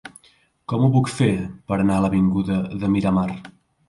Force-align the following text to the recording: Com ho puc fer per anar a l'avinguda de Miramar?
Com 0.71 0.85
ho 0.85 0.87
puc 0.95 1.11
fer 1.15 1.27
per 1.71 1.77
anar 1.83 1.97
a 1.97 2.05
l'avinguda 2.05 2.57
de 2.85 2.91
Miramar? 2.95 3.27